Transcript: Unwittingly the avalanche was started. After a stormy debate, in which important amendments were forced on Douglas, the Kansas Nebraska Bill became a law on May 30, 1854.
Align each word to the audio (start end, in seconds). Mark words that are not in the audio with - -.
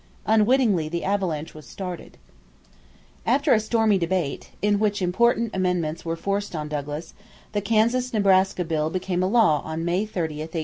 Unwittingly 0.25 0.89
the 0.89 1.03
avalanche 1.03 1.53
was 1.53 1.67
started. 1.67 2.17
After 3.23 3.53
a 3.53 3.59
stormy 3.59 3.99
debate, 3.99 4.49
in 4.59 4.79
which 4.79 4.99
important 4.99 5.51
amendments 5.55 6.03
were 6.03 6.15
forced 6.15 6.55
on 6.55 6.67
Douglas, 6.67 7.13
the 7.51 7.61
Kansas 7.61 8.11
Nebraska 8.11 8.65
Bill 8.65 8.89
became 8.89 9.21
a 9.21 9.27
law 9.27 9.59
on 9.63 9.85
May 9.85 10.07
30, 10.07 10.19
1854. 10.41 10.59